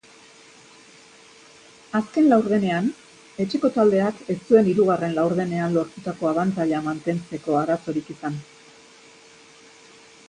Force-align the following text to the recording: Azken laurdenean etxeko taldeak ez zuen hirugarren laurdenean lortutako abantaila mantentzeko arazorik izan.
Azken 1.99 2.29
laurdenean 2.31 2.87
etxeko 3.45 3.71
taldeak 3.77 4.23
ez 4.35 4.37
zuen 4.47 4.71
hirugarren 4.71 5.15
laurdenean 5.19 5.77
lortutako 5.77 6.33
abantaila 6.33 6.83
mantentzeko 6.89 7.61
arazorik 7.63 8.11
izan. 8.17 8.41